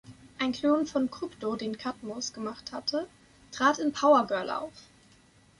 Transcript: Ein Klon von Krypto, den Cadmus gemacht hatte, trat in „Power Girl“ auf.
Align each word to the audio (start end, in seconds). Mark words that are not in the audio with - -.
Ein 0.39 0.51
Klon 0.53 0.87
von 0.87 1.11
Krypto, 1.11 1.55
den 1.55 1.77
Cadmus 1.77 2.33
gemacht 2.33 2.71
hatte, 2.71 3.07
trat 3.51 3.77
in 3.77 3.93
„Power 3.93 4.25
Girl“ 4.25 4.49
auf. 4.49 4.73